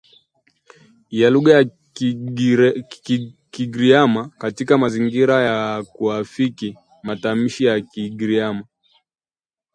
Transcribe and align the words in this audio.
ya 1.19 1.29
lugha 1.29 1.51
ya 1.53 1.65
Kigiryama 3.51 4.29
katika 4.29 4.77
mazingira 4.77 5.41
ya 5.43 5.83
kuafiki 5.83 6.77
matamshi 7.03 7.65
ya 7.65 7.81
Kigiryama 7.81 8.63